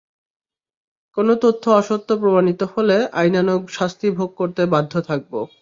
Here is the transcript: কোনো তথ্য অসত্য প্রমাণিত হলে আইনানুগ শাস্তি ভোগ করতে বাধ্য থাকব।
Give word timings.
কোনো 1.17 1.33
তথ্য 1.35 1.63
অসত্য 1.71 2.09
প্রমাণিত 2.21 2.61
হলে 2.75 2.97
আইনানুগ 3.13 3.61
শাস্তি 3.69 4.07
ভোগ 4.11 4.29
করতে 4.37 4.61
বাধ্য 4.73 4.93
থাকব। 5.01 5.33